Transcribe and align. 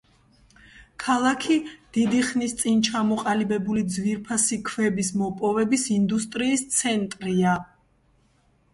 ქალაქი 1.03 1.57
დიდი 1.97 2.21
ხნის 2.29 2.57
წინ 2.63 2.81
ჩამოყალიბებული 2.89 3.85
ძვირფასი 3.99 4.61
ქვების 4.73 5.15
მოპოვების 5.23 5.89
ინდუსტრიის 6.01 6.69
ცენტრია. 6.81 7.59